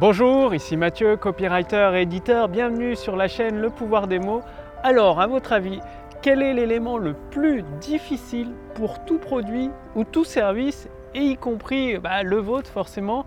Bonjour, 0.00 0.54
ici 0.54 0.76
Mathieu, 0.76 1.16
copywriter 1.16 1.90
et 1.96 2.02
éditeur. 2.02 2.48
Bienvenue 2.48 2.94
sur 2.94 3.16
la 3.16 3.26
chaîne 3.26 3.60
Le 3.60 3.68
pouvoir 3.68 4.06
des 4.06 4.20
mots. 4.20 4.42
Alors, 4.84 5.20
à 5.20 5.26
votre 5.26 5.52
avis, 5.52 5.80
quel 6.22 6.40
est 6.40 6.54
l'élément 6.54 6.98
le 6.98 7.14
plus 7.32 7.64
difficile 7.80 8.52
pour 8.76 9.04
tout 9.04 9.18
produit 9.18 9.70
ou 9.96 10.04
tout 10.04 10.22
service, 10.22 10.88
et 11.16 11.22
y 11.22 11.36
compris 11.36 11.98
bah, 11.98 12.22
le 12.22 12.36
vôtre 12.36 12.70
forcément? 12.70 13.26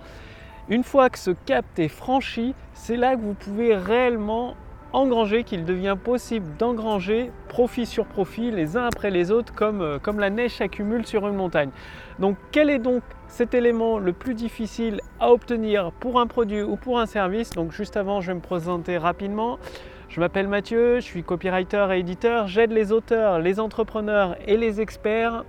Une 0.70 0.86
fois 0.86 1.10
que 1.10 1.20
ce 1.20 1.32
cap 1.32 1.66
est 1.78 1.90
franchi, 1.90 2.56
c'est 2.74 2.96
là 2.96 3.18
que 3.18 3.22
vous 3.22 3.34
pouvez 3.34 3.76
réellement 3.76 4.56
engranger, 4.94 5.44
qu'il 5.44 5.66
devient 5.66 5.98
possible 6.02 6.46
d'engranger 6.58 7.32
profit 7.48 7.86
sur 7.86 8.06
profit 8.06 8.52
les 8.52 8.78
uns 8.78 8.86
après 8.86 9.10
les 9.10 9.32
autres 9.32 9.54
comme, 9.54 9.82
euh, 9.82 10.00
comme 10.00 10.20
la 10.20 10.30
neige 10.30 10.56
s'accumule 10.56 11.06
sur 11.06 11.28
une 11.28 11.36
montagne. 11.36 11.70
Donc 12.20 12.38
quel 12.52 12.70
est 12.70 12.80
donc 12.80 13.04
cet 13.28 13.54
élément 13.54 14.00
le 14.00 14.14
plus 14.14 14.34
difficile 14.34 15.02
à 15.20 15.32
obtenir 15.32 15.92
pour 16.00 16.20
un 16.20 16.28
produit 16.28 16.62
ou 16.62 16.76
pour 16.76 17.00
un 17.00 17.06
service? 17.06 17.52
Donc 17.52 17.72
juste 17.72 17.98
avant 17.98 18.22
je 18.22 18.28
vais 18.28 18.36
me 18.36 18.42
présenter 18.42 18.98
rapidement. 18.98 19.60
Je 20.10 20.20
m'appelle 20.20 20.50
Mathieu, 20.50 20.96
je 20.96 21.06
suis 21.06 21.24
copywriter 21.24 21.88
et 21.94 22.00
éditeur. 22.00 22.48
J'aide 22.48 22.74
les 22.74 22.92
auteurs, 22.92 23.40
les 23.40 23.62
entrepreneurs 23.62 24.36
et 24.46 24.58
les 24.58 24.82
experts 24.82 25.46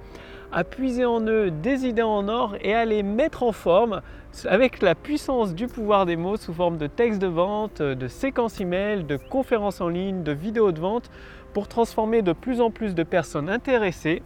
à 0.52 0.64
puiser 0.64 1.04
en 1.04 1.20
eux 1.26 1.50
des 1.50 1.86
idées 1.86 2.02
en 2.02 2.28
or 2.28 2.56
et 2.60 2.74
à 2.74 2.84
les 2.84 3.02
mettre 3.02 3.42
en 3.42 3.52
forme 3.52 4.02
avec 4.46 4.82
la 4.82 4.94
puissance 4.94 5.54
du 5.54 5.66
pouvoir 5.66 6.06
des 6.06 6.16
mots 6.16 6.36
sous 6.36 6.52
forme 6.52 6.78
de 6.78 6.86
textes 6.86 7.20
de 7.20 7.26
vente, 7.26 7.80
de 7.80 8.08
séquences 8.08 8.60
email, 8.60 9.04
de 9.04 9.16
conférences 9.16 9.80
en 9.80 9.88
ligne, 9.88 10.22
de 10.22 10.32
vidéos 10.32 10.72
de 10.72 10.80
vente 10.80 11.10
pour 11.52 11.68
transformer 11.68 12.22
de 12.22 12.32
plus 12.32 12.60
en 12.60 12.70
plus 12.70 12.94
de 12.94 13.02
personnes 13.02 13.48
intéressées 13.48 14.22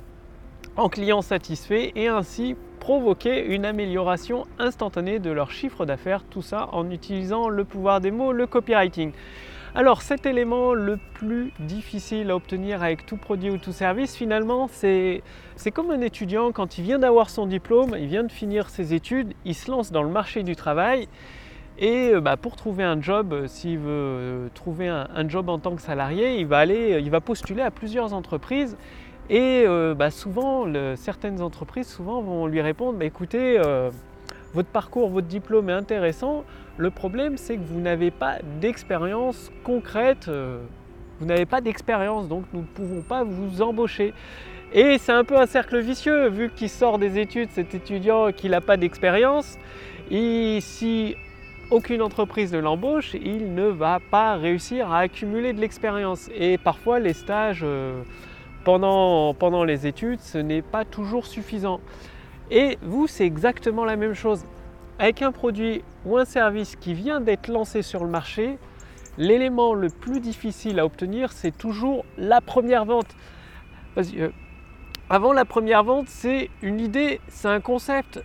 en 0.76 0.88
clients 0.88 1.22
satisfaits 1.22 1.92
et 1.94 2.08
ainsi 2.08 2.56
provoquer 2.80 3.44
une 3.46 3.64
amélioration 3.64 4.46
instantanée 4.58 5.18
de 5.18 5.30
leur 5.30 5.50
chiffre 5.50 5.86
d'affaires, 5.86 6.22
tout 6.24 6.42
ça 6.42 6.68
en 6.72 6.90
utilisant 6.90 7.48
le 7.48 7.64
pouvoir 7.64 8.00
des 8.00 8.10
mots, 8.10 8.32
le 8.32 8.46
copywriting. 8.46 9.12
Alors 9.76 10.00
cet 10.00 10.24
élément 10.24 10.72
le 10.72 10.96
plus 10.96 11.52
difficile 11.60 12.30
à 12.30 12.36
obtenir 12.36 12.82
avec 12.82 13.04
tout 13.04 13.18
produit 13.18 13.50
ou 13.50 13.58
tout 13.58 13.72
service, 13.72 14.16
finalement, 14.16 14.68
c'est 14.68 15.22
comme 15.74 15.90
un 15.90 16.00
étudiant 16.00 16.50
quand 16.50 16.78
il 16.78 16.84
vient 16.84 16.98
d'avoir 16.98 17.28
son 17.28 17.46
diplôme, 17.46 17.94
il 17.98 18.06
vient 18.06 18.24
de 18.24 18.32
finir 18.32 18.70
ses 18.70 18.94
études, 18.94 19.34
il 19.44 19.54
se 19.54 19.70
lance 19.70 19.92
dans 19.92 20.02
le 20.02 20.08
marché 20.08 20.44
du 20.44 20.56
travail. 20.56 21.08
Et 21.78 22.12
euh, 22.14 22.22
bah, 22.22 22.38
pour 22.38 22.56
trouver 22.56 22.84
un 22.84 23.02
job, 23.02 23.34
euh, 23.34 23.48
s'il 23.48 23.76
veut 23.76 23.90
euh, 23.90 24.48
trouver 24.54 24.88
un, 24.88 25.28
job 25.28 25.50
en 25.50 25.58
tant 25.58 25.76
que 25.76 25.82
salarié, 25.82 26.40
il 26.40 26.46
va 26.46 26.56
aller, 26.56 26.98
il 27.02 27.10
va 27.10 27.20
postuler 27.20 27.60
à 27.60 27.70
plusieurs 27.70 28.14
entreprises. 28.14 28.78
Et 29.28 29.66
bah, 29.94 30.10
souvent, 30.10 30.64
certaines 30.94 31.42
entreprises 31.42 31.88
souvent 31.88 32.22
vont 32.22 32.46
lui 32.46 32.62
répondre, 32.62 32.98
bah, 32.98 33.04
écoutez, 33.04 33.60
votre 34.56 34.70
parcours, 34.70 35.10
votre 35.10 35.26
diplôme 35.26 35.68
est 35.68 35.74
intéressant. 35.74 36.44
Le 36.78 36.90
problème, 36.90 37.36
c'est 37.36 37.56
que 37.56 37.62
vous 37.62 37.78
n'avez 37.78 38.10
pas 38.10 38.38
d'expérience 38.58 39.52
concrète. 39.64 40.28
Euh, 40.28 40.62
vous 41.20 41.26
n'avez 41.26 41.44
pas 41.44 41.60
d'expérience, 41.60 42.26
donc 42.26 42.44
nous 42.54 42.60
ne 42.60 42.66
pouvons 42.66 43.02
pas 43.02 43.22
vous 43.22 43.60
embaucher. 43.60 44.14
Et 44.72 44.96
c'est 44.96 45.12
un 45.12 45.24
peu 45.24 45.36
un 45.38 45.44
cercle 45.44 45.78
vicieux, 45.78 46.28
vu 46.28 46.50
qu'il 46.50 46.70
sort 46.70 46.98
des 46.98 47.18
études, 47.18 47.50
cet 47.52 47.74
étudiant 47.74 48.32
qui 48.32 48.48
n'a 48.48 48.62
pas 48.62 48.78
d'expérience. 48.78 49.58
Et 50.10 50.58
si 50.62 51.16
aucune 51.70 52.00
entreprise 52.00 52.54
ne 52.54 52.58
l'embauche, 52.58 53.12
il 53.12 53.54
ne 53.54 53.66
va 53.66 53.98
pas 54.10 54.36
réussir 54.36 54.90
à 54.90 55.00
accumuler 55.00 55.52
de 55.52 55.60
l'expérience. 55.60 56.30
Et 56.34 56.56
parfois, 56.56 56.98
les 56.98 57.12
stages 57.12 57.60
euh, 57.62 58.00
pendant, 58.64 59.34
pendant 59.34 59.64
les 59.64 59.86
études, 59.86 60.20
ce 60.20 60.38
n'est 60.38 60.62
pas 60.62 60.86
toujours 60.86 61.26
suffisant. 61.26 61.80
Et 62.50 62.78
vous, 62.82 63.06
c'est 63.06 63.26
exactement 63.26 63.84
la 63.84 63.96
même 63.96 64.14
chose. 64.14 64.44
Avec 64.98 65.22
un 65.22 65.32
produit 65.32 65.82
ou 66.04 66.16
un 66.16 66.24
service 66.24 66.76
qui 66.76 66.94
vient 66.94 67.20
d'être 67.20 67.48
lancé 67.48 67.82
sur 67.82 68.04
le 68.04 68.10
marché, 68.10 68.58
l'élément 69.18 69.74
le 69.74 69.88
plus 69.88 70.20
difficile 70.20 70.78
à 70.78 70.84
obtenir, 70.84 71.32
c'est 71.32 71.56
toujours 71.56 72.04
la 72.16 72.40
première 72.40 72.84
vente. 72.84 73.08
Euh, 73.98 74.30
avant 75.10 75.32
la 75.32 75.44
première 75.44 75.84
vente, 75.84 76.08
c'est 76.08 76.50
une 76.62 76.80
idée, 76.80 77.20
c'est 77.28 77.48
un 77.48 77.60
concept 77.60 78.22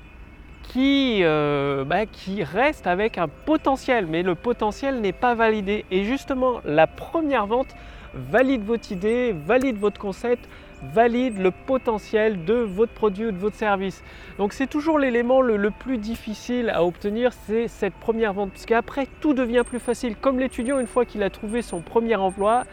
euh, 0.77 1.83
bah, 1.83 2.05
qui 2.05 2.43
reste 2.43 2.87
avec 2.87 3.17
un 3.17 3.27
potentiel, 3.27 4.07
mais 4.07 4.23
le 4.23 4.35
potentiel 4.35 5.01
n'est 5.01 5.11
pas 5.11 5.35
validé. 5.35 5.85
Et 5.91 6.03
justement, 6.05 6.61
la 6.63 6.87
première 6.87 7.45
vente 7.45 7.75
valide 8.13 8.63
votre 8.63 8.91
idée, 8.91 9.33
valide 9.33 9.77
votre 9.77 9.99
concept, 9.99 10.47
valide 10.93 11.37
le 11.37 11.51
potentiel 11.51 12.45
de 12.45 12.53
votre 12.53 12.93
produit 12.93 13.27
ou 13.27 13.31
de 13.31 13.37
votre 13.37 13.55
service. 13.55 14.03
Donc 14.37 14.53
c'est 14.53 14.67
toujours 14.67 14.99
l'élément 14.99 15.41
le, 15.41 15.71
plus 15.71 15.97
difficile 15.97 16.69
à 16.69 16.83
obtenir, 16.83 17.31
c'est 17.45 17.67
cette 17.67 17.93
première 17.93 18.33
vente. 18.33 18.51
Parce 18.51 18.65
qu'après, 18.65 19.07
tout 19.19 19.33
devient 19.33 19.63
plus 19.65 19.79
facile. 19.79 20.15
Comme 20.15 20.39
l'étudiant, 20.39 20.79
une 20.79 20.87
fois 20.87 21.05
qu'il 21.05 21.23
a 21.23 21.29
trouvé 21.29 21.61
son 21.61 21.81
premier 21.81 22.15
emploi, 22.15 22.63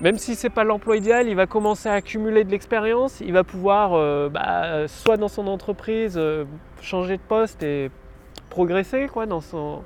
même 0.00 0.16
si 0.16 0.34
ce 0.34 0.46
n'est 0.46 0.50
pas 0.50 0.64
l'emploi 0.64 0.96
idéal, 0.96 1.28
il 1.28 1.36
va 1.36 1.46
commencer 1.46 1.88
à 1.88 1.92
accumuler 1.92 2.44
de 2.44 2.50
l'expérience, 2.50 3.20
il 3.20 3.32
va 3.32 3.44
pouvoir, 3.44 3.92
euh, 3.92 4.28
bah, 4.30 4.88
soit 4.88 5.18
dans 5.18 5.28
son 5.28 5.46
entreprise, 5.46 6.14
euh, 6.16 6.44
changer 6.80 7.18
de 7.18 7.22
poste 7.22 7.62
et 7.62 7.90
progresser 8.48 9.08
quoi, 9.12 9.26
dans 9.26 9.42
son, 9.42 9.82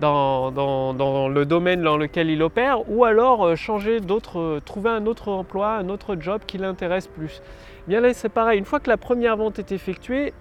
dans, 0.00 1.28
le 1.28 1.44
domaine 1.44 1.82
dans 1.82 1.96
lequel 1.96 2.30
il 2.30 2.42
opère, 2.42 2.88
ou 2.90 3.04
alors 3.04 3.44
euh, 3.44 3.56
changer 3.56 3.98
euh, 4.00 4.60
trouver 4.60 4.90
un 4.90 5.06
autre 5.06 5.28
emploi, 5.28 5.76
un 5.76 5.88
autre 5.88 6.16
job 6.18 6.42
qui 6.46 6.58
l'intéresse 6.58 7.06
plus. 7.06 7.42
Bien 7.88 8.00
là, 8.00 8.12
c'est 8.12 8.28
pareil, 8.28 8.58
une 8.58 8.64
fois 8.64 8.80
que 8.80 8.90
la 8.90 8.96
première 8.96 9.36
vente 9.36 9.58
est 9.58 9.72
effectuée, 9.72 10.32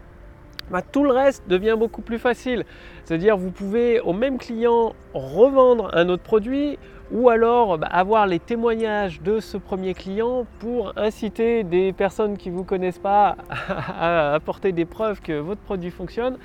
bah, 0.71 0.81
tout 0.81 1.03
le 1.03 1.11
reste 1.11 1.43
devient 1.47 1.75
beaucoup 1.77 2.01
plus 2.01 2.17
facile. 2.17 2.65
C'est-à-dire 3.03 3.37
vous 3.37 3.51
pouvez 3.51 3.99
au 3.99 4.13
même 4.13 4.37
client 4.37 4.95
revendre 5.13 5.91
un 5.93 6.09
autre 6.09 6.23
produit 6.23 6.79
ou 7.11 7.29
alors 7.29 7.77
bah, 7.77 7.87
avoir 7.87 8.25
les 8.25 8.39
témoignages 8.39 9.21
de 9.21 9.39
ce 9.39 9.57
premier 9.57 9.93
client 9.93 10.47
pour 10.59 10.93
inciter 10.97 11.63
des 11.63 11.93
personnes 11.93 12.35
qui 12.35 12.49
ne 12.49 12.55
vous 12.55 12.63
connaissent 12.63 12.99
pas 12.99 13.37
à 13.99 14.33
apporter 14.33 14.71
des 14.71 14.85
preuves 14.85 15.21
que 15.21 15.33
votre 15.33 15.61
produit 15.61 15.91
fonctionne. 15.91 16.37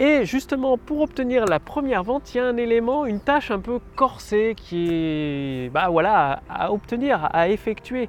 Et 0.00 0.24
justement, 0.24 0.78
pour 0.78 1.00
obtenir 1.00 1.44
la 1.44 1.58
première 1.58 2.04
vente, 2.04 2.32
il 2.32 2.36
y 2.36 2.40
a 2.40 2.46
un 2.46 2.56
élément, 2.56 3.04
une 3.04 3.18
tâche 3.18 3.50
un 3.50 3.58
peu 3.58 3.80
corsée 3.96 4.54
qui 4.56 4.90
est 4.92 5.70
bah 5.70 5.88
voilà, 5.90 6.40
à, 6.48 6.72
obtenir, 6.72 7.28
à 7.32 7.48
effectuer. 7.48 8.08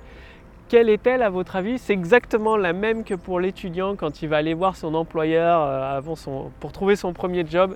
Quelle 0.68 0.88
est-elle 0.88 1.24
à 1.24 1.32
votre 1.32 1.56
avis? 1.56 1.80
C'est 1.80 1.94
exactement 1.94 2.58
la 2.58 2.74
même 2.74 3.04
que 3.04 3.16
pour 3.16 3.40
l'étudiant 3.40 3.96
quand 3.96 4.22
il 4.22 4.30
va 4.30 4.38
aller 4.38 4.54
voir 4.54 4.76
son 4.76 4.94
employeur 4.94 5.64
euh, 5.64 5.98
avant 5.98 6.16
son, 6.16 6.52
pour 6.60 6.72
trouver 6.72 6.96
son 6.96 7.12
premier 7.12 7.44
job. 7.48 7.76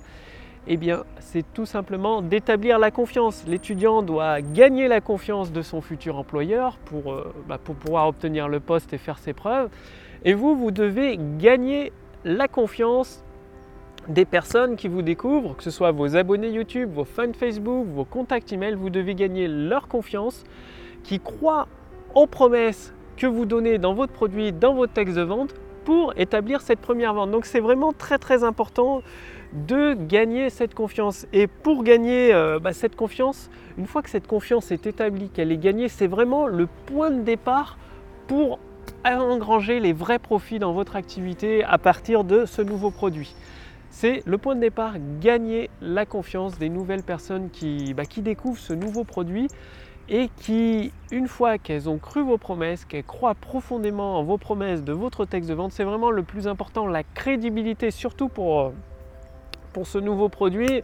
Eh 0.68 0.78
bien, 0.78 1.06
c'est 1.20 1.52
tout 1.52 1.66
simplement 1.66 2.22
d'établir 2.22 2.78
la 2.78 2.92
confiance. 2.92 3.44
L'étudiant 3.48 4.04
doit 4.04 4.42
gagner 4.42 4.88
la 4.88 5.02
confiance 5.02 5.52
de 5.52 5.64
son 5.64 5.82
futur 5.82 6.20
employeur 6.20 6.78
pour, 6.86 7.14
euh, 7.14 7.34
bah, 7.48 7.58
pour 7.58 7.74
pouvoir 7.74 8.08
obtenir 8.10 8.48
le 8.48 8.60
poste 8.60 8.94
et 8.94 9.00
faire 9.00 9.18
ses 9.18 9.34
preuves. 9.34 9.72
Et 10.24 10.36
vous, 10.36 10.56
vous 10.56 10.70
devez 10.70 11.18
gagner 11.40 11.92
la 12.26 12.48
confiance 12.48 13.24
des 14.08 14.26
personnes 14.26 14.76
qui 14.76 14.88
vous 14.88 15.02
découvrent, 15.02 15.56
que 15.56 15.64
ce 15.64 15.72
soit 15.72 15.92
vos 15.92 16.16
abonnés 16.16 16.50
YouTube, 16.50 16.92
vos 16.94 17.06
fans 17.06 17.34
Facebook, 17.34 17.88
vos 17.88 18.06
contacts 18.06 18.52
email, 18.52 18.76
vous 18.76 18.90
devez 18.90 19.16
gagner 19.16 19.48
leur 19.48 19.88
confiance, 19.88 20.44
qui 21.04 21.20
croient 21.20 21.68
aux 22.16 22.28
promesses 22.28 22.94
que 23.18 23.28
vous 23.28 23.46
donnez 23.46 23.78
dans 23.78 23.94
votre 23.94 24.14
produit, 24.14 24.52
dans 24.52 24.74
votre 24.74 24.94
texte 24.94 25.16
de 25.16 25.22
vente 25.22 25.54
pour 25.86 26.14
établir 26.18 26.62
cette 26.62 26.80
première 26.80 27.14
vente. 27.14 27.32
Donc 27.32 27.46
c'est 27.46 27.60
vraiment 27.60 27.94
très 27.94 28.18
très 28.18 28.44
important 28.44 29.02
de 29.54 29.94
gagner 29.94 30.50
cette 30.50 30.74
confiance. 30.74 31.28
Et 31.32 31.48
pour 31.48 31.84
gagner 31.84 32.34
euh, 32.34 32.60
bah, 32.60 32.74
cette 32.74 32.96
confiance, 32.96 33.50
une 33.78 33.86
fois 33.86 34.02
que 34.02 34.10
cette 34.10 34.28
confiance 34.28 34.72
est 34.72 34.88
établie, 34.88 35.30
qu'elle 35.30 35.52
est 35.52 35.58
gagnée, 35.58 35.90
c'est 35.90 36.08
vraiment 36.08 36.48
le 36.48 36.68
point 36.88 37.12
de 37.12 37.22
départ 37.22 37.78
pour 38.28 38.60
engranger 39.06 39.80
les 39.80 39.94
vrais 39.94 40.20
profits 40.20 40.60
dans 40.60 40.74
votre 40.74 40.96
activité 40.96 41.64
à 41.64 41.78
partir 41.78 42.24
de 42.24 42.46
ce 42.46 42.62
nouveau 42.62 42.90
produit 42.90 43.36
c'est 43.94 44.24
le 44.26 44.40
point 44.40 44.56
de 44.56 44.60
départ, 44.60 44.96
gagner 45.22 45.70
la 45.80 46.08
confiance 46.08 46.58
des 46.58 46.68
nouvelles 46.68 47.04
personnes 47.04 47.52
qui, 47.52 47.94
bah, 47.94 48.06
qui 48.06 48.24
découvrent 48.24 48.60
ce 48.60 48.74
nouveau 48.74 49.04
produit 49.04 49.48
et 50.10 50.30
qui, 50.36 50.92
une 51.12 51.28
fois 51.28 51.60
qu'elles 51.60 51.88
ont 51.88 52.00
cru 52.00 52.24
vos 52.24 52.40
promesses, 52.40 52.86
qu'elles 52.86 53.04
croient 53.04 53.36
profondément 53.36 54.18
en 54.18 54.24
vos 54.24 54.40
promesses 54.40 54.84
de 54.84 54.94
votre 54.94 55.26
texte 55.26 55.48
de 55.48 55.54
vente, 55.54 55.74
c'est 55.74 55.84
vraiment 55.84 56.10
le 56.10 56.24
plus 56.24 56.48
important, 56.48 56.88
la 56.88 57.04
crédibilité, 57.04 57.92
surtout 57.92 58.30
pour, 58.30 58.74
pour 59.74 59.86
ce 59.86 60.00
nouveau 60.00 60.28
produit, 60.28 60.82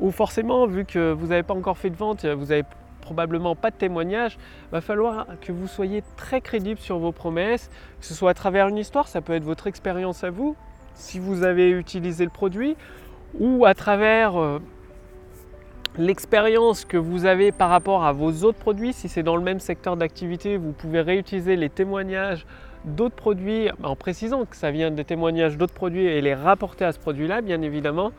où 0.00 0.10
forcément, 0.10 0.66
vu 0.66 0.84
que 0.84 1.12
vous 1.12 1.28
n'avez 1.28 1.44
pas 1.44 1.54
encore 1.54 1.78
fait 1.78 1.90
de 1.90 1.96
vente, 1.96 2.26
vous 2.26 2.46
n'avez 2.46 2.64
probablement 3.00 3.54
pas 3.54 3.70
de 3.70 3.76
témoignage, 3.76 4.38
va 4.72 4.80
falloir 4.80 5.26
que 5.40 5.52
vous 5.52 5.68
soyez 5.68 6.02
très 6.16 6.40
crédible 6.40 6.80
sur 6.80 6.98
vos 6.98 7.12
promesses, 7.12 7.70
que 8.00 8.06
ce 8.06 8.12
soit 8.12 8.30
à 8.30 8.34
travers 8.34 8.66
une 8.66 8.76
histoire, 8.76 9.06
ça 9.06 9.20
peut 9.20 9.34
être 9.34 9.44
votre 9.44 9.68
expérience 9.68 10.24
à 10.24 10.30
vous, 10.30 10.56
si 10.94 11.18
vous 11.18 11.42
avez 11.42 11.70
utilisé 11.70 12.24
le 12.24 12.30
produit 12.30 12.76
ou 13.38 13.64
à 13.64 13.74
travers 13.74 14.36
euh, 14.36 14.58
l'expérience 15.98 16.84
que 16.84 16.96
vous 16.96 17.24
avez 17.24 17.52
par 17.52 17.70
rapport 17.70 18.04
à 18.04 18.12
vos 18.12 18.44
autres 18.44 18.58
produits. 18.58 18.92
Si 18.92 19.08
c'est 19.08 19.22
dans 19.22 19.36
le 19.36 19.42
même 19.42 19.60
secteur 19.60 19.96
d'activité, 19.96 20.56
vous 20.56 20.72
pouvez 20.72 21.00
réutiliser 21.00 21.56
les 21.56 21.68
témoignages 21.68 22.46
d'autres 22.84 23.14
produits 23.14 23.68
en 23.82 23.96
précisant 23.96 24.46
que 24.46 24.56
ça 24.56 24.70
vient 24.70 24.90
des 24.90 25.04
témoignages 25.04 25.56
d'autres 25.56 25.74
produits 25.74 26.06
et 26.06 26.20
les 26.20 26.34
rapporter 26.34 26.84
à 26.84 26.92
ce 26.92 26.98
produit-là, 26.98 27.42
bien 27.42 27.60
évidemment. 27.62 28.12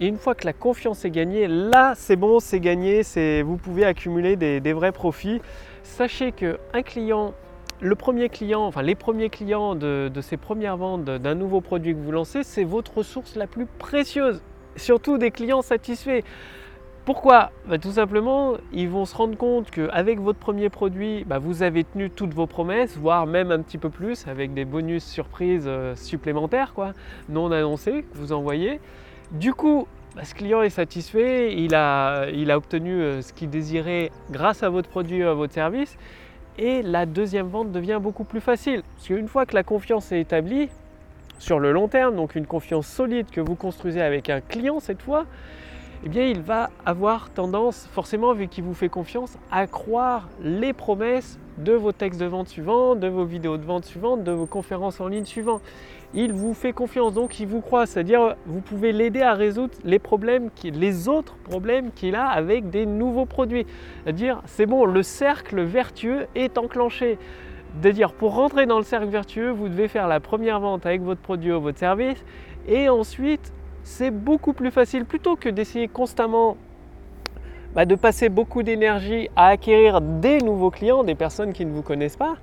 Et 0.00 0.08
une 0.08 0.18
fois 0.18 0.34
que 0.34 0.44
la 0.44 0.52
confiance 0.52 1.04
est 1.04 1.10
gagnée, 1.10 1.46
là 1.46 1.94
c'est 1.96 2.16
bon, 2.16 2.40
c'est 2.40 2.60
gagné, 2.60 3.02
vous 3.42 3.56
pouvez 3.56 3.84
accumuler 3.84 4.36
des, 4.36 4.72
vrais 4.72 4.92
profits. 4.92 5.40
Sachez 5.82 6.32
qu'un 6.32 6.82
client, 6.84 7.32
le 7.80 7.94
premier 7.94 8.28
client, 8.28 8.64
enfin 8.64 8.82
les 8.82 8.94
premiers 8.94 9.28
clients 9.28 9.74
de, 9.74 10.10
ces 10.20 10.36
premières 10.36 10.76
ventes 10.76 11.04
d'un 11.04 11.34
nouveau 11.34 11.60
produit 11.60 11.94
que 11.94 12.00
vous 12.00 12.12
lancez, 12.12 12.42
c'est 12.42 12.64
votre 12.64 12.98
ressource 12.98 13.36
la 13.36 13.46
plus 13.46 13.66
précieuse. 13.66 14.42
Surtout 14.76 15.18
des 15.18 15.30
clients 15.30 15.62
satisfaits. 15.62 16.20
Pourquoi? 17.04 17.50
Bah, 17.68 17.78
Tout 17.78 17.92
simplement, 17.92 18.54
ils 18.72 18.88
vont 18.88 19.04
se 19.04 19.14
rendre 19.14 19.36
compte 19.36 19.70
qu'avec 19.70 20.18
votre 20.18 20.38
premier 20.38 20.70
produit, 20.70 21.24
bah, 21.24 21.38
vous 21.38 21.62
avez 21.62 21.84
tenu 21.84 22.10
toutes 22.10 22.34
vos 22.34 22.46
promesses, 22.46 22.96
voire 22.96 23.26
même 23.26 23.52
un 23.52 23.62
petit 23.62 23.78
peu 23.78 23.90
plus, 23.90 24.26
avec 24.26 24.54
des 24.54 24.64
bonus 24.64 25.04
surprises 25.04 25.66
euh, 25.66 25.94
supplémentaires, 25.94 26.74
quoi, 26.74 26.94
non 27.28 27.52
annoncés, 27.52 28.04
que 28.10 28.18
vous 28.18 28.32
envoyez. 28.32 28.80
Du 29.30 29.54
coup, 29.54 29.86
bah, 30.16 30.24
ce 30.24 30.34
client 30.34 30.62
est 30.62 30.70
satisfait, 30.70 31.54
il 31.56 31.76
a, 31.76 32.28
il 32.30 32.50
a 32.50 32.56
obtenu 32.56 33.00
euh, 33.00 33.22
ce 33.22 33.32
qu'il 33.32 33.50
désirait 33.50 34.10
grâce 34.32 34.64
à 34.64 34.68
votre 34.68 34.88
produit 34.88 35.22
à 35.22 35.32
votre 35.32 35.54
service, 35.54 35.96
et 36.58 36.82
la 36.82 37.06
deuxième 37.06 37.48
vente 37.48 37.72
devient 37.72 37.98
beaucoup 38.00 38.24
plus 38.24 38.40
facile. 38.40 38.82
Parce 38.94 39.08
qu'une 39.08 39.28
fois 39.28 39.46
que 39.46 39.54
la 39.54 39.62
confiance 39.62 40.12
est 40.12 40.20
établie, 40.20 40.68
sur 41.38 41.58
le 41.58 41.72
long 41.72 41.88
terme, 41.88 42.16
donc 42.16 42.34
une 42.34 42.46
confiance 42.46 42.86
solide 42.86 43.30
que 43.30 43.40
vous 43.40 43.56
construisez 43.56 44.00
avec 44.00 44.30
un 44.30 44.40
client 44.40 44.80
cette 44.80 45.02
fois, 45.02 45.26
eh 46.04 46.08
bien 46.08 46.26
il 46.26 46.40
va 46.40 46.70
avoir 46.84 47.30
tendance, 47.30 47.88
forcément 47.92 48.32
vu 48.32 48.48
qu'il 48.48 48.64
vous 48.64 48.74
fait 48.74 48.88
confiance, 48.88 49.36
à 49.50 49.66
croire 49.66 50.28
les 50.42 50.72
promesses 50.72 51.38
de 51.58 51.72
vos 51.72 51.92
textes 51.92 52.20
de 52.20 52.26
vente 52.26 52.48
suivants, 52.48 52.94
de 52.94 53.08
vos 53.08 53.24
vidéos 53.24 53.56
de 53.56 53.64
vente 53.64 53.84
suivantes, 53.84 54.22
de 54.22 54.32
vos 54.32 54.46
conférences 54.46 55.00
en 55.00 55.08
ligne 55.08 55.24
suivantes. 55.24 55.62
Il 56.14 56.32
vous 56.32 56.54
fait 56.54 56.72
confiance, 56.72 57.14
donc 57.14 57.40
il 57.40 57.46
vous 57.46 57.60
croit, 57.60 57.86
c'est-à-dire 57.86 58.36
vous 58.46 58.60
pouvez 58.60 58.92
l'aider 58.92 59.22
à 59.22 59.34
résoudre 59.34 59.74
les 59.84 59.98
problèmes, 59.98 60.50
les 60.62 61.08
autres 61.08 61.34
problèmes 61.44 61.90
qu'il 61.92 62.14
a 62.14 62.28
avec 62.28 62.70
des 62.70 62.86
nouveaux 62.86 63.26
produits. 63.26 63.66
C'est-à-dire, 64.04 64.42
c'est 64.44 64.66
bon, 64.66 64.84
le 64.84 65.02
cercle 65.02 65.62
vertueux 65.62 66.26
est 66.34 66.58
enclenché. 66.58 67.18
C'est-à-dire, 67.80 68.12
pour 68.12 68.34
rentrer 68.34 68.66
dans 68.66 68.78
le 68.78 68.84
cercle 68.84 69.08
vertueux, 69.08 69.50
vous 69.50 69.68
devez 69.68 69.88
faire 69.88 70.08
la 70.08 70.20
première 70.20 70.60
vente 70.60 70.86
avec 70.86 71.02
votre 71.02 71.20
produit 71.20 71.52
ou 71.52 71.60
votre 71.60 71.78
service, 71.78 72.22
et 72.68 72.88
ensuite 72.88 73.52
c'est 73.86 74.10
beaucoup 74.10 74.52
plus 74.52 74.72
facile 74.72 75.04
plutôt 75.04 75.36
que 75.36 75.48
d'essayer 75.48 75.86
constamment 75.86 76.56
bah, 77.72 77.84
de 77.84 77.94
passer 77.94 78.28
beaucoup 78.28 78.64
d'énergie 78.64 79.28
à 79.36 79.46
acquérir 79.46 80.00
des 80.00 80.38
nouveaux 80.38 80.72
clients, 80.72 81.04
des 81.04 81.14
personnes 81.14 81.52
qui 81.52 81.64
ne 81.64 81.70
vous 81.70 81.82
connaissent 81.82 82.16
pas. 82.16 82.34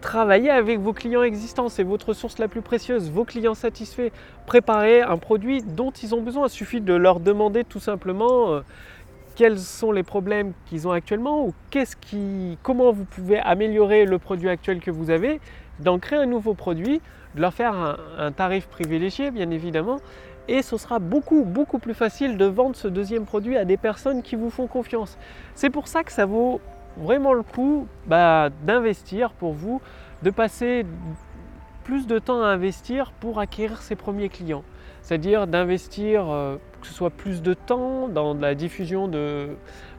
Travaillez 0.00 0.50
avec 0.50 0.78
vos 0.78 0.92
clients 0.92 1.24
existants, 1.24 1.68
c'est 1.68 1.82
votre 1.82 2.10
ressource 2.10 2.38
la 2.38 2.46
plus 2.46 2.62
précieuse, 2.62 3.10
vos 3.10 3.24
clients 3.24 3.54
satisfaits. 3.54 4.10
Préparez 4.46 5.02
un 5.02 5.18
produit 5.18 5.62
dont 5.62 5.90
ils 5.90 6.14
ont 6.14 6.22
besoin. 6.22 6.46
Il 6.46 6.50
suffit 6.50 6.80
de 6.80 6.94
leur 6.94 7.18
demander 7.18 7.64
tout 7.64 7.80
simplement 7.80 8.52
euh, 8.52 8.60
quels 9.34 9.58
sont 9.58 9.90
les 9.90 10.04
problèmes 10.04 10.52
qu'ils 10.66 10.86
ont 10.86 10.92
actuellement 10.92 11.44
ou 11.44 11.54
qui, 11.70 12.56
comment 12.62 12.92
vous 12.92 13.04
pouvez 13.04 13.40
améliorer 13.40 14.04
le 14.04 14.20
produit 14.20 14.48
actuel 14.48 14.78
que 14.78 14.92
vous 14.92 15.10
avez, 15.10 15.40
d'en 15.80 15.98
créer 15.98 16.20
un 16.20 16.26
nouveau 16.26 16.54
produit, 16.54 17.00
de 17.34 17.40
leur 17.40 17.52
faire 17.52 17.98
un 18.18 18.30
tarif 18.30 18.66
privilégié 18.66 19.30
bien 19.32 19.50
évidemment 19.50 19.98
et 20.48 20.62
ce 20.62 20.76
sera 20.76 20.98
beaucoup 20.98 21.44
beaucoup 21.44 21.78
plus 21.78 21.94
facile 21.94 22.36
de 22.36 22.44
vendre 22.44 22.76
ce 22.76 22.88
deuxième 22.88 23.24
produit 23.24 23.56
à 23.56 23.64
des 23.64 23.76
personnes 23.76 24.22
qui 24.22 24.36
vous 24.36 24.50
font 24.50 24.66
confiance. 24.66 25.18
C'est 25.54 25.70
pour 25.70 25.88
ça 25.88 26.02
que 26.04 26.12
ça 26.12 26.26
vaut 26.26 26.60
vraiment 26.96 27.32
le 27.32 27.42
coup 27.42 27.86
bah, 28.06 28.50
d'investir 28.64 29.32
pour 29.32 29.52
vous, 29.52 29.80
de 30.22 30.30
passer 30.30 30.84
plus 31.84 32.06
de 32.06 32.18
temps 32.18 32.42
à 32.42 32.46
investir 32.46 33.12
pour 33.12 33.40
acquérir 33.40 33.82
ses 33.82 33.96
premiers 33.96 34.28
clients. 34.28 34.62
C'est-à-dire 35.02 35.48
d'investir, 35.48 36.30
euh, 36.30 36.56
que 36.80 36.86
ce 36.86 36.94
soit 36.94 37.10
plus 37.10 37.42
de 37.42 37.54
temps 37.54 38.06
dans 38.06 38.34
la 38.34 38.54
diffusion 38.54 39.08
de, 39.08 39.48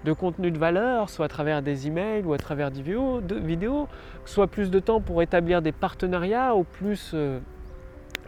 de, 0.05 0.13
contenu 0.13 0.49
de 0.49 0.57
valeur, 0.57 1.09
soit 1.09 1.25
à 1.25 1.29
travers 1.29 1.61
des 1.61 1.87
emails 1.87 2.23
ou 2.23 2.31
à 2.33 2.37
travers 2.37 2.71
des 2.71 2.81
vidéos, 2.81 3.87
que 4.23 4.29
ce 4.29 4.35
soit 4.35 4.47
plus 4.47 4.71
de 4.71 4.79
temps 4.79 5.01
pour 5.01 5.21
établir 5.21 5.61
des 5.61 5.73
partenariats 5.73 6.55
ou 6.55 6.63
plus 6.63 7.11
euh, 7.13 7.39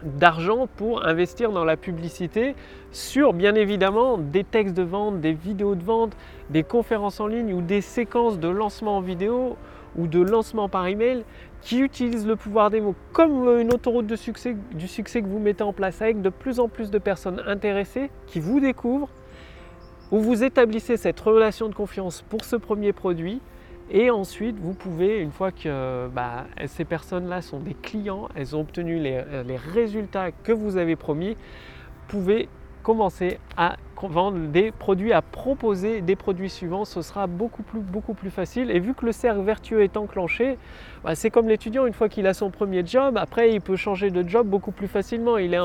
d'argent 0.03 0.67
pour 0.75 1.05
investir 1.05 1.51
dans 1.51 1.65
la 1.65 1.77
publicité 1.77 2.55
sur 2.91 3.33
bien 3.33 3.55
évidemment 3.55 4.17
des 4.17 4.43
textes 4.43 4.75
de 4.75 4.83
vente, 4.83 5.21
des 5.21 5.33
vidéos 5.33 5.75
de 5.75 5.83
vente, 5.83 6.15
des 6.49 6.63
conférences 6.63 7.19
en 7.19 7.27
ligne 7.27 7.53
ou 7.53 7.61
des 7.61 7.81
séquences 7.81 8.39
de 8.39 8.47
lancement 8.47 8.97
en 8.97 9.01
vidéo 9.01 9.57
ou 9.97 10.07
de 10.07 10.19
lancement 10.19 10.69
par 10.69 10.87
email 10.87 11.23
qui 11.61 11.79
utilisent 11.79 12.27
le 12.27 12.35
pouvoir 12.35 12.69
des 12.69 12.81
mots. 12.81 12.95
Comme 13.13 13.59
une 13.59 13.73
autoroute 13.73 14.05
du 14.05 14.17
succès 14.17 15.21
que 15.21 15.27
vous 15.27 15.39
mettez 15.39 15.63
en 15.63 15.73
place 15.73 16.01
avec 16.01 16.21
de 16.21 16.29
plus 16.29 16.59
en 16.59 16.67
plus 16.67 16.91
de 16.91 16.99
personnes 16.99 17.41
intéressées 17.47 18.11
qui 18.27 18.39
vous 18.39 18.59
découvrent, 18.59 19.09
où 20.11 20.19
vous 20.19 20.43
établissez 20.43 20.97
cette 20.97 21.19
relation 21.19 21.67
de 21.67 21.73
confiance 21.73 22.21
pour 22.29 22.45
ce 22.45 22.55
premier 22.55 22.93
produit 22.93 23.41
et 23.91 24.09
ensuite, 24.09 24.57
vous 24.59 24.73
pouvez, 24.73 25.19
une 25.19 25.31
fois 25.31 25.51
que 25.51 26.07
bah, 26.07 26.45
ces 26.65 26.85
personnes-là 26.85 27.41
sont 27.41 27.59
des 27.59 27.75
clients, 27.75 28.29
elles 28.35 28.55
ont 28.55 28.61
obtenu 28.61 28.99
les, 28.99 29.21
résultats 29.73 30.31
que 30.31 30.51
vous 30.51 30.77
avez 30.77 30.95
promis, 30.95 31.37
pouvez 32.07 32.49
commencer 32.81 33.39
à 33.57 33.77
vendre 34.01 34.37
des 34.47 34.71
produits, 34.71 35.13
à 35.13 35.21
proposer 35.21 36.01
des 36.01 36.15
produits 36.15 36.49
suivants, 36.49 36.85
ce 36.85 37.01
sera 37.01 37.27
beaucoup 37.27 37.63
plus, 37.63 37.79
beaucoup 37.79 38.13
plus 38.13 38.29
facile. 38.29 38.69
Et 38.71 38.79
vu 38.79 38.93
que 38.93 39.05
le 39.05 39.11
cercle 39.11 39.41
vertueux 39.41 39.83
est 39.83 39.97
enclenché, 39.97 40.57
bah, 41.03 41.15
c'est 41.15 41.29
comme 41.29 41.47
l'étudiant, 41.47 41.85
une 41.85 41.93
fois 41.93 42.09
qu'il 42.09 42.27
a 42.27 42.33
son 42.33 42.49
premier 42.49 42.85
job, 42.85 43.17
après 43.17 43.53
il 43.53 43.61
peut 43.61 43.75
changer 43.75 44.09
de 44.09 44.27
job 44.27 44.47
beaucoup 44.47 44.71
plus 44.71 44.87
facilement. 44.87 45.37
Il, 45.37 45.59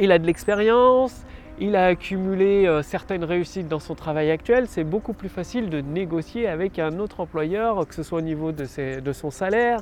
il 0.00 0.12
a 0.12 0.18
de 0.18 0.26
l'expérience, 0.26 1.24
il 1.60 1.76
a 1.76 1.86
accumulé 1.86 2.66
euh, 2.66 2.82
certaines 2.82 3.24
réussites 3.24 3.68
dans 3.68 3.78
son 3.80 3.94
travail 3.94 4.30
actuel, 4.30 4.66
c'est 4.68 4.84
beaucoup 4.84 5.12
plus 5.12 5.28
facile 5.28 5.70
de 5.70 5.80
négocier 5.80 6.46
avec 6.46 6.78
un 6.78 6.98
autre 6.98 7.20
employeur, 7.20 7.86
que 7.86 7.94
ce 7.94 8.02
soit 8.02 8.18
au 8.18 8.22
niveau 8.22 8.52
de, 8.52 9.12
son 9.12 9.30
salaire, 9.30 9.80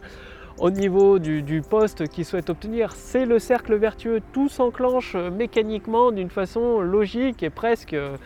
au 0.58 0.70
niveau 0.70 1.18
du, 1.18 1.62
poste 1.68 2.08
qu'il 2.08 2.24
souhaite 2.24 2.48
obtenir. 2.48 2.92
C'est 2.92 3.26
le 3.26 3.38
cercle 3.38 3.74
vertueux, 3.74 4.22
tout 4.32 4.48
s'enclenche 4.48 5.14
euh, 5.14 5.30
mécaniquement 5.30 6.12
d'une 6.12 6.30
façon 6.30 6.80
logique 6.80 7.42
et 7.42 7.50
presque 7.50 7.92
euh, 7.92 8.16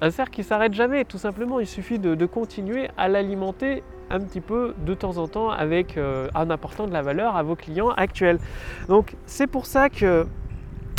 un 0.00 0.10
cercle 0.10 0.32
qui 0.32 0.42
s'arrête 0.42 0.72
jamais. 0.72 1.04
Tout 1.04 1.18
simplement, 1.18 1.60
il 1.60 1.66
suffit 1.66 1.98
de, 1.98 2.26
continuer 2.26 2.88
à 2.96 3.08
l'alimenter 3.08 3.82
un 4.10 4.20
petit 4.20 4.40
peu 4.40 4.74
de 4.84 4.94
temps 4.94 5.18
en 5.18 5.28
temps 5.28 5.50
avec 5.50 5.98
en 6.34 6.50
apportant 6.50 6.86
de 6.86 6.92
la 6.92 7.02
valeur 7.02 7.36
à 7.36 7.42
vos 7.42 7.54
clients 7.54 7.90
actuels. 7.90 8.38
Donc 8.88 9.14
c'est 9.26 9.46
pour 9.46 9.66
ça 9.66 9.88
que 9.88 10.26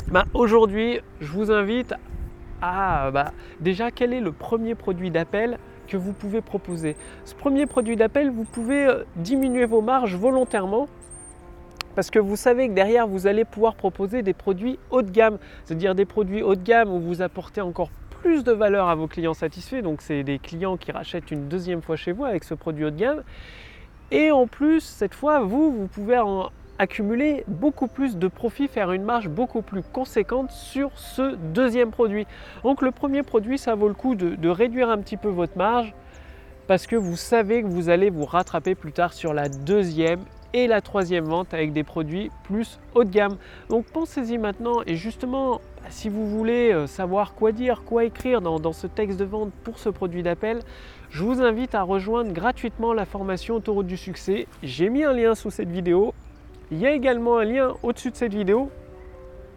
bah, 0.07 0.25
aujourd'hui, 0.35 0.99
je 1.19 1.31
vous 1.31 1.51
invite 1.51 1.93
à 2.61 3.09
bah, 3.11 3.31
déjà 3.59 3.89
quel 3.89 4.13
est 4.13 4.21
le 4.21 4.31
premier 4.31 4.75
produit 4.75 5.09
d'appel 5.09 5.57
que 5.87 5.97
vous 5.97 6.13
pouvez 6.13 6.41
proposer? 6.41 6.95
Ce 7.25 7.33
premier 7.33 7.65
produit 7.65 7.95
d'appel, 7.95 8.29
vous 8.29 8.43
pouvez 8.43 8.85
euh, 8.85 9.03
diminuer 9.15 9.65
vos 9.65 9.81
marges 9.81 10.15
volontairement 10.15 10.87
parce 11.95 12.11
que 12.11 12.19
vous 12.19 12.35
savez 12.35 12.67
que 12.67 12.73
derrière, 12.73 13.07
vous 13.07 13.25
allez 13.25 13.45
pouvoir 13.45 13.75
proposer 13.75 14.21
des 14.21 14.33
produits 14.33 14.77
haut 14.91 15.01
de 15.01 15.09
gamme, 15.09 15.39
c'est-à-dire 15.63 15.95
des 15.95 16.05
produits 16.05 16.43
haut 16.43 16.55
de 16.55 16.63
gamme 16.63 16.91
où 16.91 16.99
vous 16.99 17.21
apportez 17.21 17.61
encore 17.61 17.89
plus 18.21 18.43
de 18.43 18.51
valeur 18.51 18.89
à 18.89 18.95
vos 18.95 19.07
clients 19.07 19.33
satisfaits. 19.33 19.81
Donc, 19.81 20.01
c'est 20.01 20.23
des 20.23 20.37
clients 20.37 20.77
qui 20.77 20.91
rachètent 20.91 21.31
une 21.31 21.47
deuxième 21.47 21.81
fois 21.81 21.95
chez 21.95 22.11
vous 22.11 22.25
avec 22.25 22.43
ce 22.43 22.53
produit 22.53 22.85
haut 22.85 22.91
de 22.91 22.99
gamme. 22.99 23.23
Et 24.11 24.29
en 24.29 24.45
plus, 24.45 24.81
cette 24.81 25.15
fois, 25.15 25.39
vous, 25.39 25.71
vous 25.71 25.87
pouvez 25.87 26.17
en, 26.19 26.51
accumuler 26.79 27.43
beaucoup 27.47 27.87
plus 27.87 28.17
de 28.17 28.27
profit, 28.27 28.67
faire 28.67 28.91
une 28.91 29.03
marge 29.03 29.29
beaucoup 29.29 29.61
plus 29.61 29.81
conséquente 29.81 30.51
sur 30.51 30.91
ce 30.97 31.35
deuxième 31.35 31.91
produit. 31.91 32.27
Donc 32.63 32.81
le 32.81 32.91
premier 32.91 33.23
produit, 33.23 33.57
ça 33.57 33.75
vaut 33.75 33.87
le 33.87 33.93
coup 33.93 34.15
de, 34.15 34.49
réduire 34.49 34.89
un 34.89 34.97
petit 34.97 35.17
peu 35.17 35.29
votre 35.29 35.57
marge 35.57 35.93
parce 36.67 36.87
que 36.87 36.95
vous 36.95 37.15
savez 37.15 37.61
que 37.61 37.67
vous 37.67 37.89
allez 37.89 38.09
vous 38.09 38.25
rattraper 38.25 38.75
plus 38.75 38.91
tard 38.91 39.13
sur 39.13 39.33
la 39.33 39.49
deuxième 39.49 40.21
et 40.53 40.67
la 40.67 40.81
troisième 40.81 41.25
vente 41.25 41.53
avec 41.53 41.73
des 41.73 41.83
produits 41.83 42.31
plus 42.43 42.79
haut 42.93 43.03
de 43.03 43.09
gamme. 43.09 43.37
Donc 43.69 43.85
pensez-y 43.87 44.37
maintenant 44.37 44.81
et 44.85 44.95
justement 44.95 45.59
si 45.89 46.09
vous 46.09 46.27
voulez 46.27 46.71
euh, 46.71 46.87
savoir 46.87 47.35
quoi 47.35 47.51
dire, 47.51 47.83
quoi 47.83 48.05
écrire 48.05 48.41
dans, 48.41 48.59
dans 48.59 48.73
ce 48.73 48.87
texte 48.87 49.19
de 49.19 49.25
vente 49.25 49.51
pour 49.63 49.77
ce 49.77 49.89
produit 49.89 50.23
d'appel, 50.23 50.61
je 51.09 51.23
vous 51.23 51.41
invite 51.41 51.75
à 51.75 51.83
rejoindre 51.83 52.31
gratuitement 52.31 52.93
la 52.93 53.05
formation 53.05 53.55
Autoroute 53.55 53.85
du 53.85 53.97
succès. 53.97 54.47
J'ai 54.63 54.89
mis 54.89 55.03
un 55.03 55.13
lien 55.13 55.35
sous 55.35 55.51
cette 55.51 55.69
vidéo 55.69 56.13
il 56.71 56.79
y 56.79 56.87
a 56.87 56.91
également 56.91 57.37
un 57.37 57.45
lien 57.45 57.73
au-dessus 57.83 58.11
de 58.11 58.15
cette 58.15 58.33
vidéo. 58.33 58.69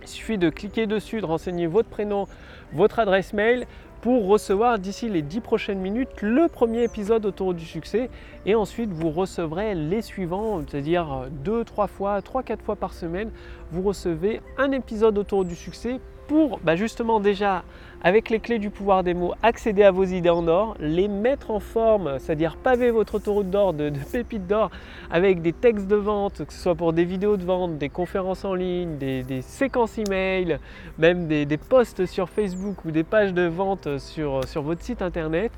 Il 0.03 0.09
suffit 0.09 0.39
de 0.39 0.51
cliquer 0.51 0.87
dessus, 0.87 1.21
de 1.21 1.27
renseigner 1.27 1.67
votre 1.67 1.89
prénom, 1.89 2.27
votre 2.73 2.99
adresse 2.99 3.33
mail 3.33 3.67
pour 4.01 4.27
recevoir 4.29 4.79
d'ici 4.79 5.09
les 5.09 5.23
10 5.23 5.41
prochaines 5.41 5.81
minutes 5.81 6.23
le 6.23 6.49
premier 6.49 6.85
épisode 6.85 7.27
autour 7.27 7.53
du 7.53 7.65
succès 7.65 8.11
et 8.47 8.55
ensuite 8.55 8.91
vous 8.91 9.11
recevrez 9.11 9.75
les 9.75 10.03
suivants, 10.03 10.61
c'est-à-dire 10.61 11.27
2, 11.45 11.65
3 11.65 11.87
fois, 11.89 12.23
3, 12.23 12.45
4 12.45 12.63
fois 12.63 12.77
par 12.77 12.93
semaine, 12.93 13.31
vous 13.73 13.83
recevez 13.83 14.41
un 14.57 14.71
épisode 14.71 15.19
autour 15.19 15.45
du 15.45 15.57
succès 15.57 15.99
pour 16.29 16.61
bah, 16.63 16.77
justement 16.77 17.19
déjà 17.19 17.65
avec 18.03 18.31
les 18.31 18.39
clés 18.39 18.61
du 18.61 18.71
pouvoir 18.71 19.03
des 19.03 19.15
mots, 19.15 19.35
accéder 19.43 19.83
à 19.83 19.91
vos 19.91 20.05
idées 20.05 20.31
en 20.31 20.47
or, 20.47 20.77
les 20.79 21.09
mettre 21.09 21.51
en 21.51 21.59
forme, 21.59 22.19
c'est-à-dire 22.21 22.57
paver 22.57 22.93
votre 22.93 23.17
autoroute 23.17 23.51
d'or 23.51 23.73
de, 23.73 23.91
pépites 24.13 24.47
d'or 24.47 24.71
avec 25.11 25.43
des 25.43 25.53
textes 25.53 25.89
de 25.89 25.97
vente, 25.97 26.45
que 26.45 26.53
ce 26.53 26.61
soit 26.61 26.77
pour 26.77 26.93
des 26.93 27.05
vidéos 27.05 27.37
de 27.37 27.45
vente, 27.45 27.77
des 27.79 27.89
conférences 27.89 28.45
en 28.45 28.55
ligne, 28.55 28.99
des, 28.99 29.43
séquences 29.43 29.99
email, 29.99 30.59
même 30.99 31.27
des, 31.27 31.47
posts 31.57 32.07
sur 32.07 32.29
Facebook 32.29 32.85
ou 32.85 32.93
des 32.93 33.03
pages 33.03 33.35
de 33.35 33.43
vente 33.43 33.99
sur, 33.99 34.45
sur 34.47 34.63
votre 34.63 34.83
site 34.83 35.03
internet. 35.03 35.51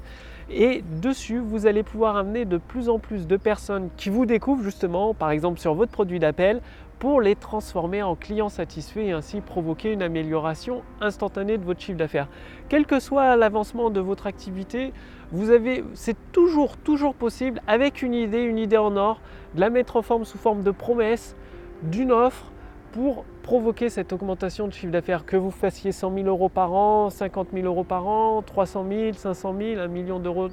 Et 0.52 0.82
dessus, 1.00 1.38
vous 1.38 1.66
allez 1.66 1.84
pouvoir 1.84 2.16
amener 2.16 2.44
de 2.44 2.56
plus 2.56 2.88
en 2.88 2.98
plus 2.98 3.28
de 3.28 3.36
personnes 3.36 3.88
qui 3.96 4.08
vous 4.08 4.26
découvrent 4.26 4.64
justement, 4.64 5.14
par 5.14 5.30
exemple 5.30 5.60
sur 5.60 5.74
votre 5.74 5.92
produit 5.92 6.18
d'appel, 6.18 6.60
pour 7.00 7.22
les 7.22 7.34
transformer 7.34 8.02
en 8.02 8.14
clients 8.14 8.50
satisfaits 8.50 9.00
et 9.00 9.12
ainsi 9.12 9.40
provoquer 9.40 9.90
une 9.92 10.02
amélioration 10.02 10.82
instantanée 11.00 11.56
de 11.56 11.64
votre 11.64 11.80
chiffre 11.80 11.96
d'affaires. 11.98 12.28
Quel 12.68 12.86
que 12.86 13.00
soit 13.00 13.34
l'avancement 13.36 13.88
de 13.88 14.00
votre 14.00 14.26
activité, 14.26 14.92
vous 15.32 15.50
avez, 15.50 15.82
c'est 15.94 16.16
toujours, 16.30 16.76
toujours 16.76 17.14
possible 17.14 17.62
avec 17.66 18.02
une 18.02 18.12
idée, 18.12 18.42
une 18.42 18.58
idée 18.58 18.76
en 18.76 18.96
or, 18.96 19.20
de 19.54 19.60
la 19.60 19.70
mettre 19.70 19.96
en 19.96 20.02
forme 20.02 20.26
sous 20.26 20.36
forme 20.36 20.62
de 20.62 20.70
promesse, 20.70 21.34
d'une 21.82 22.12
offre 22.12 22.52
pour 22.92 23.24
provoquer 23.42 23.88
cette 23.88 24.12
augmentation 24.12 24.66
de 24.66 24.72
chiffre 24.72 24.92
d'affaires, 24.92 25.24
que 25.24 25.36
vous 25.36 25.50
fassiez 25.50 25.92
100 25.92 26.14
000 26.14 26.26
euros 26.26 26.48
par 26.48 26.72
an, 26.72 27.10
50 27.10 27.48
000 27.52 27.66
euros 27.66 27.84
par 27.84 28.06
an, 28.06 28.42
300 28.42 28.86
000, 28.88 29.12
500 29.14 29.54
000, 29.58 29.80
1 29.80 29.88
million 29.88 30.18
d'euros 30.18 30.48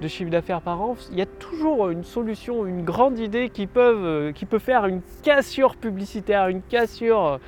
de 0.00 0.08
chiffre 0.08 0.30
d'affaires 0.30 0.60
par 0.60 0.80
an, 0.80 0.96
il 1.10 1.18
y 1.18 1.22
a 1.22 1.26
toujours 1.26 1.90
une 1.90 2.04
solution, 2.04 2.66
une 2.66 2.84
grande 2.84 3.18
idée 3.18 3.50
qui, 3.50 3.68
euh, 3.76 4.32
qui 4.32 4.46
peut 4.46 4.58
faire 4.58 4.86
une 4.86 5.02
cassure 5.22 5.76
publicitaire, 5.76 6.48
une 6.48 6.62
cassure 6.62 7.26
euh, 7.26 7.38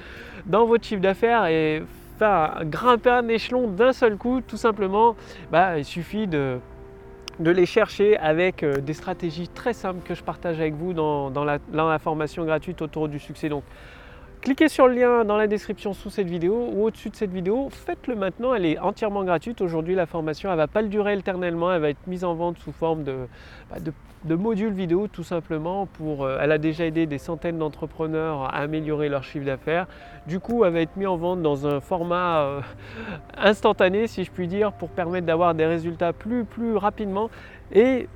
dans 0.47 0.67
votre 0.67 0.85
chiffre 0.85 1.03
d'affaires 1.03 1.47
et 1.47 1.83
faire 2.19 2.63
grimper 2.65 3.11
un 3.11 3.29
échelon 3.29 3.69
d'un 3.69 3.93
seul 3.93 4.17
coup, 4.17 4.41
tout 4.41 4.57
simplement. 4.57 5.17
Bah, 5.51 5.79
il 5.79 5.85
suffit 5.85 6.27
de 6.27 6.59
de 7.39 7.51
les 7.51 7.67
chercher 7.67 8.17
avec 8.19 8.63
euh, 8.63 8.77
des 8.77 8.93
stratégies 8.93 9.49
très 9.49 9.73
simples 9.73 10.07
que 10.07 10.15
je 10.15 10.23
partage 10.23 10.61
avec 10.61 10.75
vous 10.75 10.93
dans, 10.93 11.31
la, 11.45 11.59
dans 11.73 11.89
la 11.89 11.99
formation 11.99 12.45
gratuite 12.45 12.83
autour 12.83 13.09
du 13.09 13.19
succès. 13.19 13.49
Donc, 13.49 13.65
Cliquez 14.43 14.69
sur 14.69 14.89
le 14.89 14.95
lien 14.95 15.25
dans 15.25 15.37
la 15.37 15.47
description 15.47 15.93
sous 15.93 16.11
cette 16.11 16.29
vidéo 16.29 16.69
ou 16.73 16.87
au-dessus 16.87 17.11
de 17.11 17.15
cette 17.15 17.31
vidéo. 17.31 17.69
Faites-le 17.71 18.17
maintenant, 18.17 18.53
elle 18.57 18.67
est 18.67 18.77
entièrement 18.77 19.23
gratuite. 19.23 19.61
Aujourd'hui, 19.61 19.95
la 19.95 20.05
formation, 20.05 20.49
elle 20.49 20.57
ne 20.57 20.63
va 20.63 20.67
pas 20.67 20.83
le 20.83 20.89
durer 20.89 21.17
éternellement, 21.17 21.73
elle 21.73 21.81
va 21.81 21.91
être 21.91 22.05
mise 22.09 22.25
en 22.25 22.35
vente 22.35 22.59
sous 22.59 22.73
forme 22.73 23.05
de, 23.05 23.29
bah, 23.71 24.35
modules 24.35 24.73
vidéo 24.73 25.07
tout 25.07 25.23
simplement. 25.23 25.87
Pour, 25.87 26.25
euh, 26.25 26.39
elle 26.41 26.51
a 26.51 26.59
déjà 26.59 26.85
aidé 26.87 27.07
des 27.07 27.19
centaines 27.19 27.57
d'entrepreneurs 27.57 28.43
à 28.43 28.57
améliorer 28.57 29.09
leur 29.09 29.23
chiffre 29.23 29.47
d'affaires. 29.47 29.87
Du 30.27 30.41
coup, 30.41 30.65
elle 30.65 30.73
va 30.73 30.81
être 30.81 30.97
mise 30.97 31.07
en 31.07 31.17
vente 31.17 31.41
dans 31.41 31.69
un 31.69 31.79
format 31.79 32.41
euh, 32.41 32.61
instantané, 33.39 34.09
si 34.09 34.25
je 34.25 34.33
puis 34.33 34.49
dire, 34.49 34.73
pour 34.73 34.89
permettre 34.89 35.25
d'avoir 35.25 35.55
des 35.55 35.67
résultats 35.67 36.13
plus, 36.13 36.45
plus 36.45 36.77
rapidement. 36.77 37.31
Et 37.71 38.09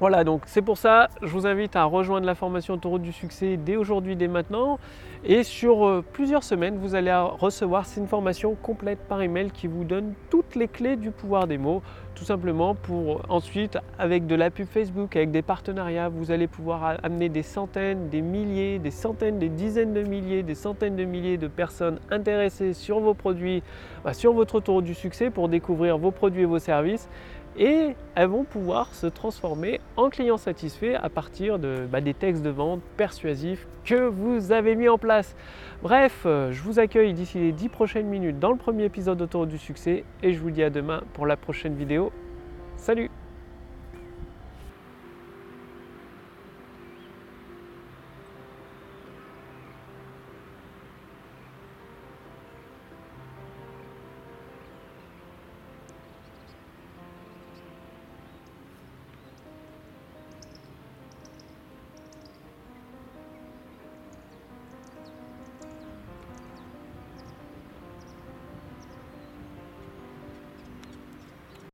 voilà, 0.00 0.24
donc 0.24 0.42
c'est 0.46 0.60
pour 0.60 0.76
ça, 0.76 1.08
je 1.22 1.28
vous 1.28 1.46
invite 1.46 1.76
à 1.76 1.84
rejoindre 1.84 2.26
la 2.26 2.34
formation 2.34 2.74
Autoroute 2.74 3.02
du 3.02 3.12
succès 3.12 3.56
dès 3.56 3.76
aujourd'hui, 3.76 4.16
dès 4.16 4.26
maintenant. 4.26 4.80
Et 5.24 5.44
sur 5.44 5.86
euh, 5.86 6.04
plusieurs 6.12 6.42
semaines, 6.42 6.76
vous 6.78 6.96
allez 6.96 7.14
recevoir 7.14 7.86
une 7.96 8.08
formation 8.08 8.56
complète 8.56 8.98
par 9.08 9.22
email 9.22 9.52
qui 9.52 9.68
vous 9.68 9.84
donne 9.84 10.14
toutes 10.30 10.56
les 10.56 10.66
clés 10.66 10.96
du 10.96 11.12
pouvoir 11.12 11.46
des 11.46 11.58
mots, 11.58 11.80
tout 12.16 12.24
simplement 12.24 12.74
pour 12.74 13.22
ensuite, 13.28 13.78
avec 13.96 14.26
de 14.26 14.34
la 14.34 14.50
pub 14.50 14.66
Facebook, 14.66 15.14
avec 15.14 15.30
des 15.30 15.42
partenariats, 15.42 16.08
vous 16.08 16.32
allez 16.32 16.48
pouvoir 16.48 16.98
amener 17.04 17.28
des 17.28 17.44
centaines, 17.44 18.08
des 18.08 18.20
milliers, 18.20 18.80
des 18.80 18.90
centaines, 18.90 19.38
des 19.38 19.48
dizaines 19.48 19.94
de 19.94 20.02
milliers, 20.02 20.42
des 20.42 20.56
centaines 20.56 20.96
de 20.96 21.04
milliers 21.04 21.38
de 21.38 21.48
personnes 21.48 22.00
intéressées 22.10 22.72
sur 22.72 22.98
vos 22.98 23.14
produits, 23.14 23.62
bah, 24.04 24.12
sur 24.12 24.32
votre 24.32 24.56
autoroute 24.56 24.84
du 24.84 24.94
succès 24.94 25.30
pour 25.30 25.48
découvrir 25.48 25.98
vos 25.98 26.10
produits 26.10 26.42
et 26.42 26.46
vos 26.46 26.58
services 26.58 27.08
et 27.56 27.94
elles 28.14 28.28
vont 28.28 28.44
pouvoir 28.44 28.94
se 28.94 29.06
transformer 29.06 29.80
en 29.96 30.10
clients 30.10 30.36
satisfaits 30.36 30.98
à 31.00 31.08
partir 31.08 31.58
bah, 31.58 32.00
des 32.00 32.14
textes 32.14 32.42
de 32.42 32.50
vente 32.50 32.80
persuasifs 32.96 33.66
que 33.84 34.06
vous 34.08 34.52
avez 34.52 34.76
mis 34.76 34.88
en 34.88 34.98
place. 34.98 35.36
Bref, 35.82 36.22
euh, 36.26 36.52
je 36.52 36.62
vous 36.62 36.78
accueille 36.78 37.12
d'ici 37.12 37.38
les 37.38 37.52
10 37.52 37.68
prochaines 37.68 38.06
minutes 38.06 38.38
dans 38.38 38.50
le 38.50 38.58
premier 38.58 38.84
épisode 38.84 39.18
d'Autour 39.18 39.46
du 39.46 39.58
succès 39.58 40.04
et 40.22 40.32
je 40.32 40.40
vous 40.40 40.50
dis 40.50 40.62
à 40.62 40.70
demain 40.70 41.02
pour 41.12 41.26
la 41.26 41.36
prochaine 41.36 41.74
vidéo. 41.74 42.12
Salut 42.76 43.10